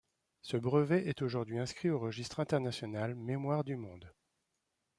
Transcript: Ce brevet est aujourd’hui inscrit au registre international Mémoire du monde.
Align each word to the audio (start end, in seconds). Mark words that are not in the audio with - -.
Ce 0.41 0.57
brevet 0.57 1.07
est 1.07 1.21
aujourd’hui 1.21 1.59
inscrit 1.59 1.91
au 1.91 1.99
registre 1.99 2.39
international 2.39 3.13
Mémoire 3.13 3.63
du 3.63 3.75
monde. 3.75 4.11